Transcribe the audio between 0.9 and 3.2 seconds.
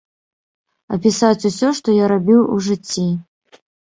Апісаць усё, што я рабіў у жыцці.